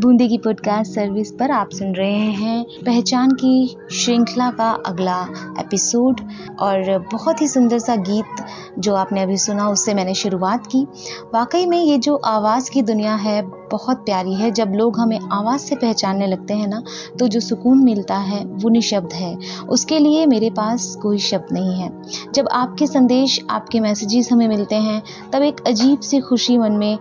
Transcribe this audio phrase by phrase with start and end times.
[0.00, 5.22] बूंदे की podcast service पर आप सुन रहे हैं पहचान की श्रृंखला का अगला
[5.58, 6.20] एपिसोड
[6.60, 8.46] और बहुत ही सुंदर सा गीत
[8.78, 10.86] जो आपने अभी सुना, उससे मैंने शुरुआत की।
[11.34, 15.60] वाकई में ये जो आवाज़ की दुनिया है, बहुत प्यारी है। जब लोग हमें आवाज़
[15.60, 16.82] से पहचानने लगते हैं ना
[17.18, 21.80] तो जो सुकून मिलता है, वो निशब्द है। उसके लिए मेरे पास कोई शब्द नहीं
[21.80, 22.02] है।
[22.34, 26.98] जब आपके संदेश, आपके मैसेजेस हमें मिलते हैं, तब एक अजीब सी खुशी मन में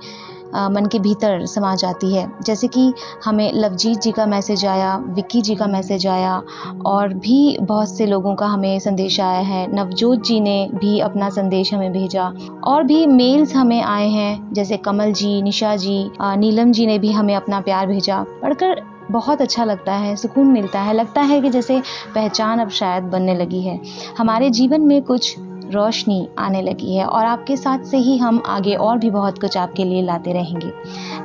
[0.54, 2.94] मन के भीतर समा जाती है। जैसे कि
[3.26, 6.42] हमें लवजीत जी का मैसेज आया, विक्की जी का मैसेज आया
[6.86, 11.30] और भी बहुत से लोगों का हमें संदेश आया है। नवजोत जी ने भी अपना
[11.30, 12.32] संदेश हमें भेजा
[12.64, 17.12] और भी मेल्स हमें आए हैं, जैसे कमल जी, निशा जी नीलम जी ने भी
[17.12, 18.82] हमें अपना प्यार भेजा। पढ़कर
[19.12, 21.82] बहुत अच्छा लगता है, सुकून मिलता है। लगता है कि जैसे
[22.16, 23.80] पहचान अब शायद बनने लगी है।
[24.18, 25.36] हमारे जीवन में कुछ
[25.72, 29.58] रोशनी आने लगी है और आपके साथ से ही हम आगे और भी बहुत कुछ
[29.58, 30.74] आपके लिए लाते रहेंगे।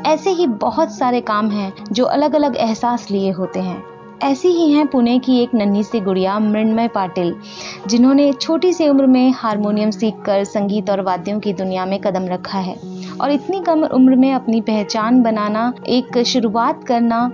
[0.07, 3.83] ऐसे ही बहुत सारे काम हैं जो अलग अलग एहसास लिए होते हैं।
[4.23, 7.37] ऐसी ही हैं पुणे की एक नन्ही सी गुड़िया, मृणमय पाटिल,
[7.87, 12.59] जिन्होंने छोटी सी उम्र में हारमोनियम सीखकर संगीत और वाद्यों की दुनिया में कदम रखा
[12.59, 12.77] है।
[13.21, 17.31] और इतनी कम उम्र में अपनी पहचान बनाना, एक शुरुआत करना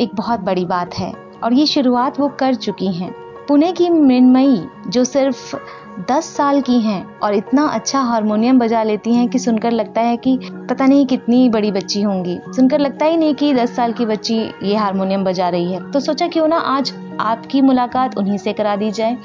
[0.00, 1.12] एक बहुत बड़ी बात है।
[1.44, 3.14] और ये शुरुआत वो कर चुकी हैं।
[3.48, 5.56] पुणे की मृणमयी, जो सिर्फ़
[6.00, 10.16] दस साल की हैं और इतना अच्छा हारमोनियम बजा लेती हैं कि सुनकर लगता है
[10.16, 10.38] कि
[10.70, 14.50] पता नहीं कितनी बड़ी बच्ची होंगी। सुनकर लगता ही नहीं कि दस साल की बच्ची
[14.62, 18.76] ये हारमोनियम बजा रही है। तो सोचा क्यों ना आज आपकी मुलाकात उन्हीं से करा
[18.76, 19.18] दी जाए।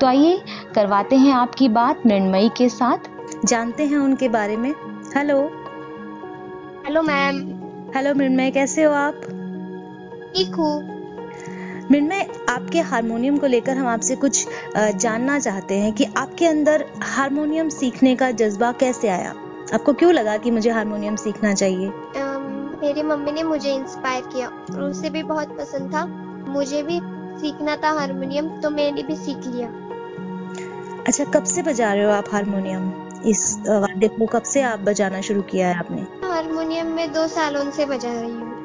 [0.00, 0.42] तो आइए
[0.74, 2.98] करवाते हैं आपकी बात मृणमयी के साथ।
[3.44, 4.70] जानते हैं उनके बारे में।
[5.16, 5.38] Hello.
[6.86, 7.36] Hello ma'am.
[7.96, 9.14] Hello Mrinmoy कैसे हो आप?
[10.36, 10.95] ठीक हूँ।
[11.90, 17.68] मृण्मय आपके हारमोनियम को लेकर हम आपसे कुछ जानना चाहते हैं कि आपके अंदर हारमोनियम
[17.68, 19.34] सीखने का जज्बा कैसे आया?
[19.74, 21.92] आपको क्यों लगा कि मुझे हारमोनियम सीखना चाहिए?
[22.82, 26.04] मेरी मम्मी ने मुझे इंस्पायर किया और उसे भी बहुत पसंद था।
[26.48, 27.00] मुझे भी
[27.40, 29.68] सीखना था हारमोनियम तो मैंने भी सीख लिया।
[31.08, 32.92] अच्छा कब से बजा रहे हो आप हारमोनियम?
[33.26, 36.02] इस वाद्य को कब से आप बजाना शुरू किया है आपने?
[36.24, 38.55] हारमोनियम में दो सालों से बजा रही हूँ।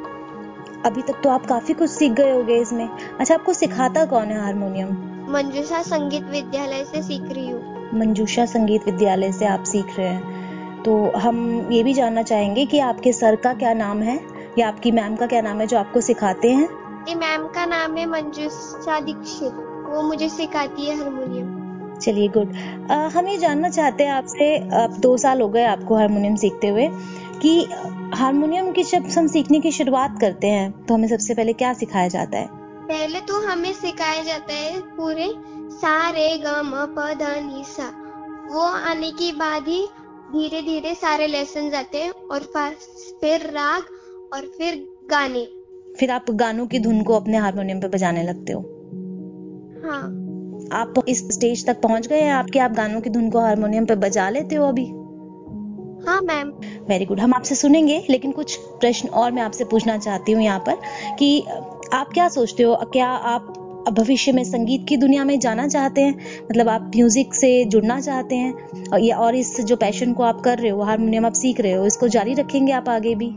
[0.86, 4.40] अभी तक तो आप काफ़ी कुछ सीख गए होगे इसमें। अच्छा आपको सिखाता कौन है
[4.42, 4.90] हारमोनियम?
[5.30, 10.84] मंजूषा संगीत विद्यालय से सीख रही हूँ। मंजूषा संगीत विद्यालय से आप सीख रहे हैं।
[10.84, 14.20] तो हम ये भी जानना चाहेंगे कि आपके सर का क्या नाम है?
[14.58, 16.70] या आपकी मैम का क्या नाम है जो आपको सिखाते हैं?
[17.18, 22.54] मैम का नाम है मंजूषा दीक्षित। वो मुझे सिखाती है हारमोनियम। चलिए गुड।
[23.14, 26.88] हम ये जानना चाहते हैं आपसे अब दो साल हो गए आपको हारमोनियम सीखते हुए
[27.42, 27.68] कि
[28.22, 32.08] हारमोनियम की जब हम सीखने की शुरुआत करते हैं तो हमें सबसे पहले क्या सिखाया
[32.08, 32.48] जाता है?
[32.88, 35.34] पहले तो हमें सिखाया जाता है पूरे
[35.72, 37.88] सा रे ग म प ध नि सा
[38.52, 39.88] वो आने के बाद ही
[40.32, 42.40] धीरे धीरे सारे लेसन आते हैं और
[43.22, 43.84] फिर राग
[44.34, 45.46] और फिर गाने।
[46.00, 48.62] फिर आप गानों की धुन को अपने हारमोनियम पे बजाने लगते हो?
[49.86, 50.04] हाँ।
[50.74, 52.34] आप इस स्टेज तक पहुँच गए हैं?
[52.34, 54.92] आपके आप गानों की धुन को हारमोनियम पे बजा लेते हो अभी?
[56.08, 56.48] हाँ मैम
[56.90, 60.60] वेरी गुड हम आपसे सुनेंगे लेकिन कुछ प्रश्न और मैं आपसे पूछना चाहती हूँ यहाँ
[60.60, 60.76] पर
[61.20, 61.46] कि
[61.94, 62.76] आप क्या सोचते हो?
[62.94, 63.54] क्या आप
[63.92, 66.16] भविष्य में संगीत की दुनिया में जाना चाहते हैं?
[66.44, 68.54] मतलब आप म्यूज़िक से जुड़ना चाहते हैं?
[68.94, 71.74] और ये और इस जो पैशन को आप कर रहे हो हारमोनियम आप सीख रहे
[71.74, 73.30] हो इसको जारी रखेंगे आप आगे भी?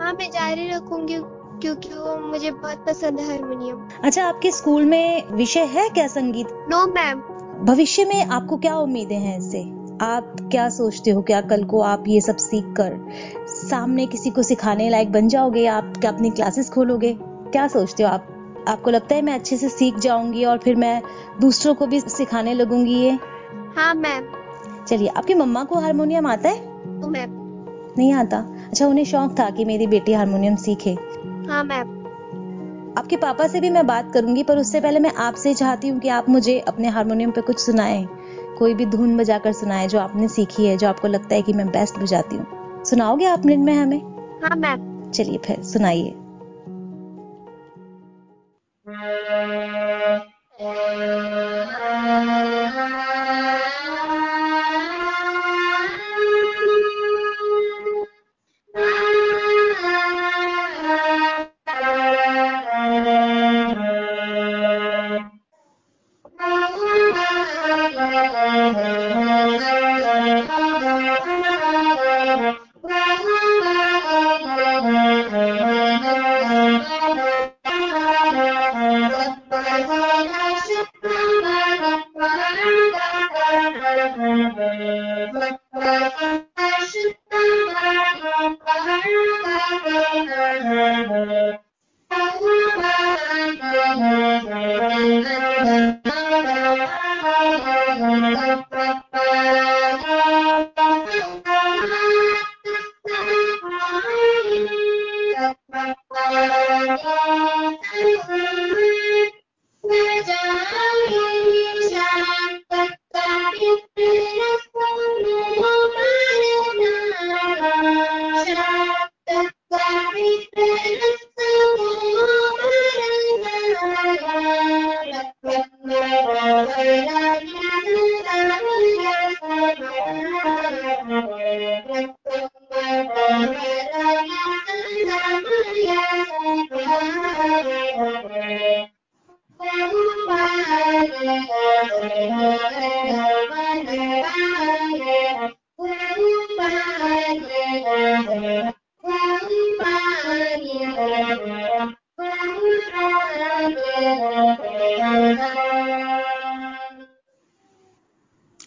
[0.00, 1.18] हाँ मैं जारी रखूँगी
[1.62, 6.46] क्योंकि वो मुझे बहुत पसंद है हारमोनियम अच्छा आपके स्कूल में विषय है क्या संगीत?
[6.70, 7.20] नो मैम
[7.64, 9.79] भविष्य में आपको क्या उम्मीदें हैं इससे?
[10.00, 11.22] आप क्या सोचते हो?
[11.22, 12.98] क्या कल को आप ये सब सीख कर
[13.46, 15.66] सामने किसी को सिखाने लायक बन जाओगे?
[15.66, 17.16] आप क्या अपनी क्लासेस खोलोगे?
[17.22, 18.26] क्या सोचते हो आप?
[18.68, 21.02] आपको लगता है मैं अच्छे से सीख जाऊँगी और फिर मैं
[21.40, 23.18] दूसरों को भी सिखाने लगूँगी ये?
[23.76, 24.24] हाँ मैम।
[24.88, 26.60] चलिए आपकी मम्मा को हारमोनियम आता है?
[27.10, 27.30] मैम।
[27.98, 28.38] नहीं आता?
[28.68, 30.96] अच्छा उन्हें शौक था कि मेरी बेटी हारमोनियम सीखे।
[31.48, 31.98] हाँ मैम।
[32.98, 36.08] आपके पापा से भी मैं बात करूँगी पर उससे पहले मैं आपसे चाहती हूँ कि
[36.08, 38.08] आप मुझे अपने हारमोनियम पे कुछ सुनाएँ।
[38.60, 41.68] कोई भी धुन बजाकर सुनाए जो आपने सीखी है जो आपको लगता है कि मैं
[41.68, 44.00] बेस्ट बजाती हूँ। सुनाओगे आप मिनट में हमें?
[44.42, 46.14] हाँ मैम चलिए फिर सुनाइए।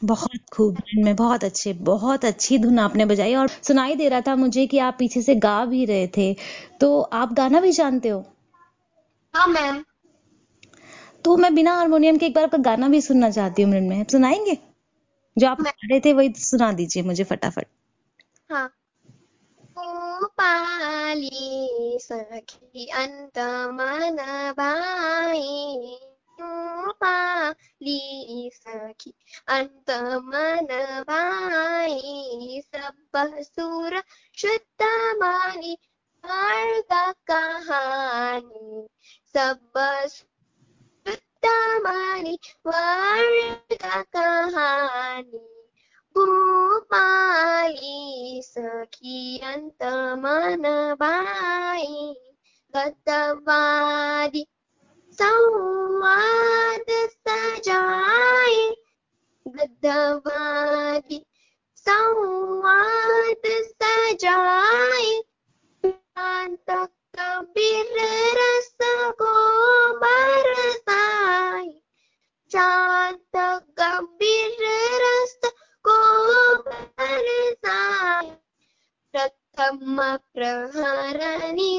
[0.04, 4.36] बहुत खूब में बहुत अच्छे बहुत अच्छी धुन आपने बजाई और सुनाई दे रहा था
[4.36, 6.36] मुझे कि आप पीछे से गा भी रहे थे।
[6.82, 8.26] तो आप गाना भी जानते हो?
[9.36, 9.84] हाँ मैम।
[11.26, 14.58] तो मैं बिना हारमोनियम के एक बार आपका गाना भी सुनना चाहती हूँ में सुनाएँगे?
[15.38, 17.66] जो आप गा रहे थे वही सुना दीजिए मुझे फटाफट।
[18.52, 18.74] हाँ।
[20.24, 23.40] पाली सखी अंत
[23.74, 24.18] मन
[24.58, 25.98] बाई
[27.04, 29.14] पाली सखी
[29.48, 29.92] अंत
[30.26, 30.68] मन
[31.10, 34.02] भाई सब सुर
[34.38, 34.84] शुद्ध
[35.24, 35.78] मानी
[36.26, 38.88] मार्ग कहानी
[39.36, 39.74] सब
[40.10, 40.34] शुद्ध
[48.64, 50.64] sekian teman
[50.96, 52.16] baik
[52.72, 54.48] kata badi
[55.12, 56.24] semua
[56.88, 58.56] tersajai
[59.52, 61.20] kata sajai
[61.76, 62.88] semua
[63.44, 65.08] tersajai
[66.16, 67.88] antak kabir
[68.40, 69.36] rasa ko
[70.00, 71.84] bersai
[72.48, 74.56] cantak kabir
[79.15, 80.01] प्रथम
[80.35, 81.73] प्रहरणी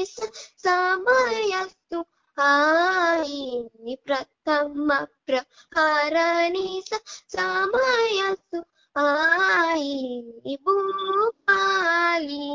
[0.64, 2.00] समयस्तु
[2.38, 4.90] हाई प्रथम
[5.26, 8.62] प्रहरणी समयसु
[8.96, 12.48] आई भूपाली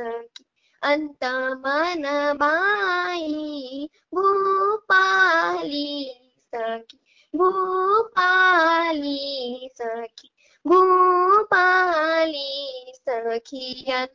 [0.00, 0.44] सखी
[0.82, 1.24] अंत
[1.64, 2.04] मन
[2.40, 5.88] बाई भूपाली
[6.54, 6.98] सखी
[7.34, 9.18] भूपाली
[9.80, 10.28] सखी
[10.69, 10.81] บุ
[11.51, 11.69] ปา
[12.33, 12.53] ลี
[13.05, 14.07] สะเคียน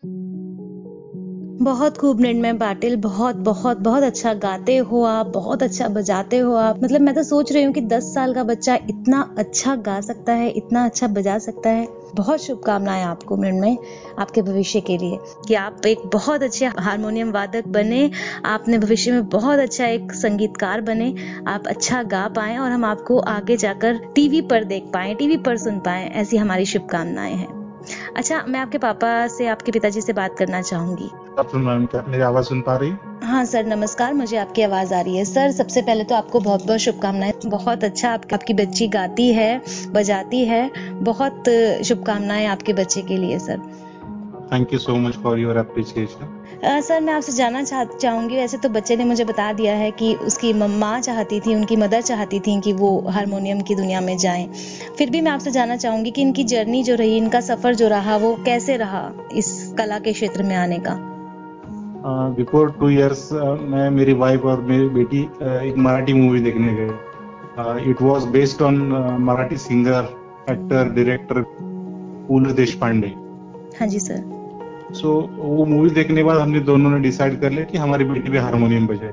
[1.64, 6.54] बहुत खूब निर्णय पाटिल बहुत बहुत बहुत अच्छा गाते हो आप, बहुत अच्छा बजाते हो
[6.54, 10.00] आप। मतलब मैं तो सोच रही हूँ कि 10 साल का बच्चा इतना अच्छा गा
[10.00, 13.76] सकता है, इतना अच्छा बजा सकता है। बहुत शुभकामनाएँ आपको मृणमय
[14.18, 18.10] आपके भविष्य के लिए। कि आप एक बहुत अच्छे हारमोनियम वादक बने
[18.44, 21.14] आपने भविष्य में बहुत अच्छा एक संगीतकार बने,
[21.46, 25.56] आप अच्छा गा पाए और हम आपको आगे जाकर टीवी पर देख पाए, टीवी पर
[25.56, 27.82] सुन पाए, ऐसी हमारी शुभकामनाएँ हैं।
[28.16, 32.76] अच्छा मैं आपके पापा से, आपके पिताजी से बात करना चाहूँगी। मेरी आवाज़ सुन पा
[32.76, 32.90] रही
[33.22, 33.44] हाँ?
[33.44, 36.78] सर नमस्कार मुझे आपकी आवाज़ आ रही है। सर सबसे पहले तो आपको बहुत बहुत
[36.78, 40.70] शुभकामनाएँ। बहुत अच्छा आप, आपकी बच्ची गाती है बजाती है।
[41.02, 41.48] बहुत
[41.84, 43.58] शुभकामनाएँ आपके बच्चे के लिए sir.
[44.52, 48.68] Thank you so much for your appreciation sir मैं आपसे जानना चाह चाहूँगी वैसे तो
[48.68, 52.60] बच्चे ने मुझे बता दिया है कि उसकी माँ चाहती थी उनकी मदर चाहती थी
[52.60, 54.46] कि वो हारमोनियम की दुनिया में जाएँ।
[54.98, 58.16] फिर भी मैं आपसे जानना चाहूँगी कि इनकी जर्नी जो रही इनका सफ़र जो रहा
[58.16, 61.11] वो कैसे रहा इस कला के क्षेत्र में आने का?
[62.06, 67.90] बिफोर टू इयर्स मैं मेरी वाइफ और मेरी बेटी uh, एक मराठी मूवी देखने गए।
[67.90, 68.76] It was based on
[69.20, 70.08] Marathi singer
[70.50, 71.44] actor director
[72.30, 73.06] देश देशपांडे।
[73.80, 74.16] हाँ जी सर
[74.94, 78.04] सो so, वो मूवी देखने के बाद हमने दोनों ने डिसाइड कर लिया कि हमारी
[78.04, 79.12] बेटी भी हारमोनियम बजाए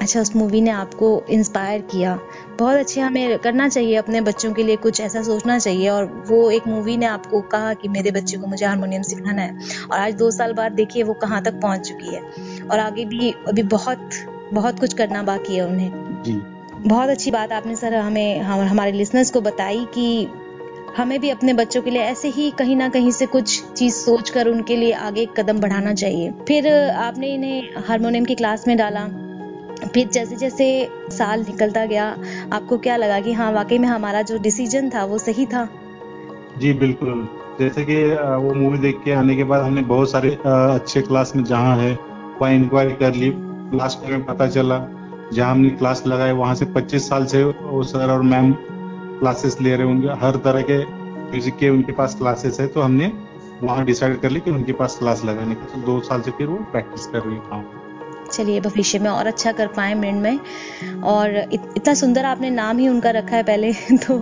[0.00, 2.18] अच्छा उस मूवी ने आपको इंस्पायर किया।
[2.58, 6.50] बहुत अच्छे हमें करना चाहिए अपने बच्चों के लिए कुछ ऐसा सोचना चाहिए और वो
[6.50, 9.58] एक मूवी ने आपको कहा कि मेरे बच्चे को मुझे हारमोनियम सिखाना है।
[9.92, 12.20] और आज दो साल बाद देखिए वो कहाँ तक पहुँच चुकी है।
[12.70, 14.10] और आगे भी अभी बहुत
[14.52, 16.32] बहुत कुछ करना बाकी है उन्हें। जी।
[16.88, 20.28] बहुत अच्छी बात आपने सर हमें हम, हमारे लिसनर्स को बताई कि
[20.96, 24.30] हमें भी अपने बच्चों के लिए ऐसे ही कहीं ना कहीं से कुछ चीज़ सोच
[24.30, 29.08] कर उनके लिए आगे कदम बढ़ाना चाहिए। फिर आपने इन्हें हारमोनियम की क्लास में डाला।
[29.84, 30.66] फिर जैसे जैसे
[31.10, 32.04] साल निकलता गया,
[32.52, 35.68] आपको क्या लगा कि हाँ वाकई में हमारा जो डिसीज़न था, वो सही था?
[36.58, 37.28] जी, बिल्कुल।
[37.60, 38.04] जैसे कि
[38.42, 41.92] वो मूवी देख के आने के बाद हमने बहुत सारे अच्छे क्लास में जहाँ है,
[42.40, 43.32] वहाँ इंक्वायरी कर ली।
[43.74, 44.78] लास्ट में पता चला,
[45.32, 49.76] जहाँ हमने क्लास लगाए, वहाँ से 25 साल से वो सर और मैम क्लासेस ले
[49.76, 53.12] रहे होंगे। हर तरह के म्यूज़िक के उनके पास क्लासेस है तो हमने
[53.62, 56.46] वहाँ डिसाइड कर ली कि उनके पास क्लास लगाने का। तो दो साल से फिर
[56.46, 57.86] वो प्रैक्टिस कर रही है।
[58.32, 60.38] चलिए भविष्य में और अच्छा कर पाए मृणमय
[61.04, 64.18] और इत, इतना सुंदर आपने नाम ही उनका रखा है पहले तो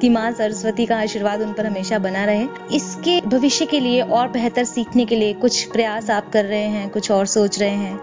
[0.00, 2.46] कि माँ सरस्वती का आशीर्वाद उन पर हमेशा बना रहे।
[2.76, 6.88] इसके भविष्य के लिए और बेहतर सीखने के लिए कुछ प्रयास आप कर रहे हैं
[6.90, 7.96] कुछ और सोच रहे हैं?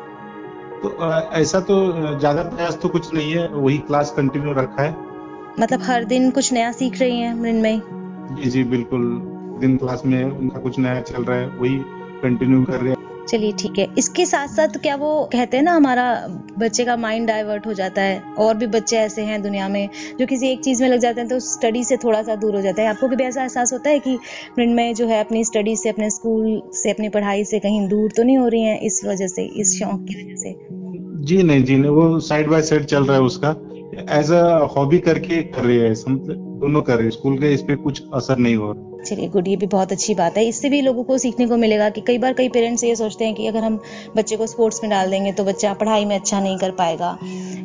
[0.75, 1.75] तो ऐसा तो
[2.19, 4.91] ज़्यादा प्रयास तो कुछ नहीं है वही क्लास कंटिन्यू रखा है।
[5.59, 7.81] मतलब हर दिन कुछ नया सीख रही हैं मृणमयी
[8.35, 9.01] जी जी बिल्कुल।
[9.59, 11.77] दिन क्लास में उनका कुछ नया चल रहा है वही
[12.21, 15.71] कंटिन्यू कर रहे हैं। चलिए ठीक है। इसके साथ साथ क्या वो कहते हैं ना,
[15.73, 16.05] हमारा
[16.59, 19.89] बच्चे का माइंड डाइवर्ट हो जाता है। और भी बच्चे ऐसे हैं दुनिया में
[20.19, 22.61] जो किसी एक चीज़ में लग जाते हैं तो स्टडी से थोड़ा सा दूर हो
[22.61, 24.17] जाता है। आपको कभी ऐसा एहसास होता है कि
[24.59, 28.23] मृणमय जो है अपनी स्टडी से, अपने स्कूल से, अपनी पढ़ाई से कहीं दूर तो
[28.23, 30.55] नहीं हो रही है इस वजह से, इस शौक की वजह से?
[31.25, 33.55] जी नहीं जी नहीं, वो साइड बाय साइड चल रहा है उसका।
[34.11, 34.43] एज अ
[34.75, 38.37] हॉबी करके कर रही है दोनों कर रही है। स्कूल के इस पे कुछ असर
[38.37, 41.17] नहीं हो रहा। चलिए गुड ये भी बहुत अच्छी बात है। इससे भी लोगों को
[41.17, 43.79] सीखने को मिलेगा कि कई बार कई पेरेंट्स ये सोचते हैं कि अगर हम
[44.15, 47.17] बच्चे को स्पोर्ट्स में डाल देंगे तो बच्चा पढ़ाई में अच्छा नहीं कर पाएगा,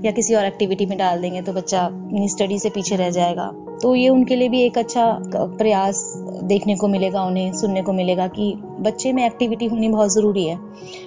[0.04, 3.52] या किसी और एक्टिविटी में डाल देंगे तो बच्चा अपनी स्टडी से पीछे रह जाएगा।
[3.82, 6.02] तो ये उनके लिए भी एक अच्छा प्रयास
[6.44, 10.58] देखने को मिलेगा, उन्हें सुनने को मिलेगा कि बच्चे में एक्टिविटी होनी बहुत ज़रूरी है।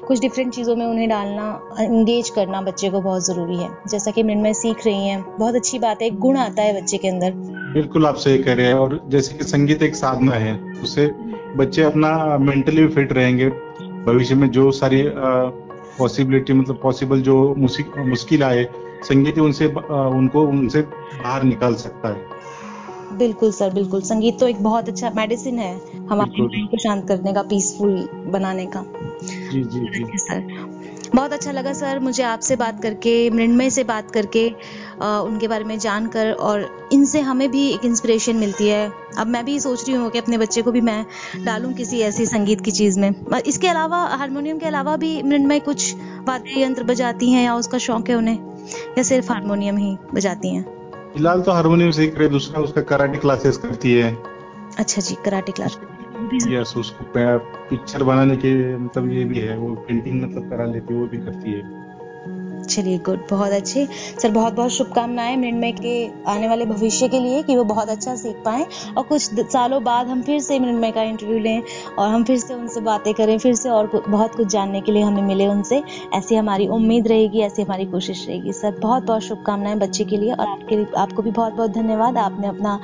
[0.08, 4.24] कुछ डिफरेंट चीज़ों में उन्हें डालना इंगेज करना बच्चे को बहुत ज़रूरी है। जैसा कि
[4.24, 7.32] मृणमय सीख रही हैं, बहुत अच्छी बात है, एक गुण आता है बच्चे के अंदर।
[7.74, 10.54] बिल्कुल आप सही कह रहे हैं, और जैसे कि संगीत एक साधना है
[10.84, 11.08] उससे
[11.58, 13.50] बच्चे अपना मेंटली फिट रहेंगे।
[14.06, 15.04] भविष्य में जो सारी
[15.98, 18.66] पॉसिबिलिटी मतलब पॉसिबल जो मुश्किल आए
[19.04, 24.90] संगीत उनसे उनको उनसे बाहर निकाल सकता है। बिल्कुल सर बिल्कुल। संगीत तो एक बहुत
[24.90, 25.74] अच्छा मेडिसिन है
[26.10, 27.96] हमारे माइंड को शांत करने का पीसफुल
[28.28, 28.84] बनाने का।
[29.52, 30.42] जी जी जी। सर।
[31.16, 34.48] बहुत अच्छा लगा सर मुझे आपसे बात करके मृणमय से बात करके
[35.00, 39.60] उनके बारे में जानकर और इनसे हमें भी एक इंस्पिरेशन मिलती है। अब मैं भी
[39.60, 41.06] सोच रही हूँ कि अपने बच्चे को भी मैं
[41.46, 43.10] डालूं किसी ऐसी संगीत की चीज़ में।
[43.46, 45.96] इसके अलावा हारमोनियम के अलावा भी मृणमय कुछ
[46.28, 48.38] वाद्य यंत्र बजाती हैं या उसका शौक है उन्हें
[48.98, 50.64] या सिर्फ़ हारमोनियम ही बजाती हैं?
[51.14, 54.14] फ़िलहाल तो हारमोनियम सीख रहे दूसरा उसका कराटे क्लासेस करती है।
[54.78, 55.76] अच्छा जी कराटे क्लास
[56.52, 57.06] यस उसको
[57.70, 61.18] पिक्चर बनाने के मतलब ये भी है वो पेंटिंग मतलब करा लेती है वो भी
[61.18, 61.82] करती है।
[62.64, 63.86] चलिए गुड बहुत अच्छे।
[64.22, 68.16] सर बहुत बहुत शुभकामनाएँ मृणमय के आने वाले भविष्य के लिए कि वो बहुत अच्छा
[68.16, 68.66] सीख पाए।
[68.98, 71.64] और कुछ सालों बाद हम फिर से मृणमय का इंटरव्यू लें
[72.00, 75.04] और हम फिर से उनसे बातें करें फिर से और बहुत कुछ जानने के लिए
[75.04, 79.76] हमें मिले उनसे। ऐसी हमारी उम्मीद रहेगी ऐसी हमारी कोशिश रहेगी। सर बहुत बहुत शुभकामनाएँ
[79.76, 82.80] बच्चे के लिए और आपके लिए आपको भी बहुत बहुत धन्यवाद। आपने अपना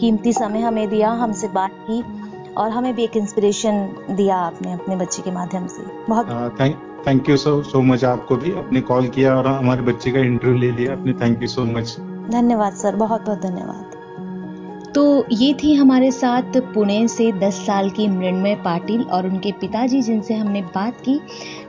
[0.00, 2.21] कीमती समय हमें दिया हमसे बात की।
[2.56, 7.28] और हमें भी एक इंस्पिरेशन दिया आपने अपने बच्चे के माध्यम से। बहुत thank thank
[7.28, 10.70] you so so much आपको भी आपने कॉल किया और हमारे बच्चे का इंटरव्यू ले
[10.72, 11.96] लिया। आपने थैंक यू सो मच
[12.30, 13.91] धन्यवाद सर बहुत बहुत धन्यवाद।
[14.94, 20.00] तो ये थी हमारे साथ पुणे से 10 साल की मृणमय पाटिल और उनके पिताजी
[20.02, 21.18] जिनसे हमने बात की,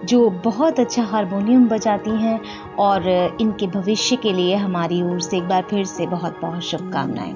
[0.06, 2.39] जो बहुत अच्छा हारमोनियम बजाती हैं
[2.80, 3.08] और
[3.42, 7.34] इनके भविष्य के लिए हमारी ओर से एक बार फिर से बहुत बहुत शुभकामनाएँ।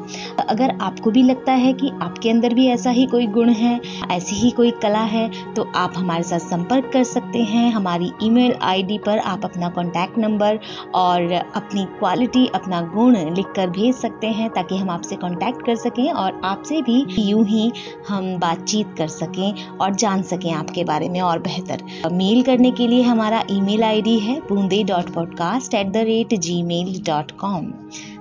[0.50, 3.79] अगर आपको भी लगता है कि आपके अंदर भी ऐसा ही कोई गुण है,
[4.12, 8.56] ऐसी ही कोई कला है तो आप हमारे साथ संपर्क कर सकते हैं। हमारी ईमेल
[8.63, 10.60] आईडी पर आप अपना कॉन्टैक्ट नंबर
[10.96, 16.12] और अपनी क्वालिटी, अपना गुण लिख भेज सकते हैं ताकि हम आपसे कॉन्टैक्ट कर सकें
[16.12, 17.72] और आपसे भी यूँ ही
[18.07, 22.88] हम बातचीत कर सकें और जान सकें आपके बारे में और बेहतर। मेल करने के
[22.88, 27.72] लिए हमारा ईमेल आईडी है Boonde dot podcast at the rate Gmail dot com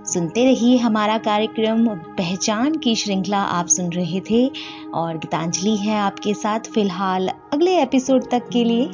[0.06, 4.46] सुनते रहिए हमारा कार्यक्रम, पहचान की श्रृंखला आप सुन रहे थे
[4.94, 8.88] और गीतांजलि है आपके साथ फ़िलहाल अगले एपिसोड तक के लिए।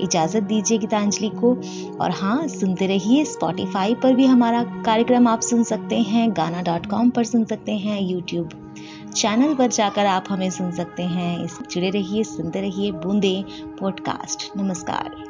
[0.00, 1.54] इजाज़त दीजिए गीतांजलि को।
[2.00, 6.86] और हाँ सुनते रहिए स्पॉटिफाई पर भी हमारा कार्यक्रम आप सुन सकते हैं, गाना डॉट
[6.86, 8.50] कॉम पर सुन सकते हैं यूट्यूब
[9.16, 13.44] चैनल पर जाकर आप हमें सुन सकते हैं। इस जुड़े रहिए, सुनते रहिए, बूंदे
[13.80, 15.27] पॉडकास्ट नमस्कार।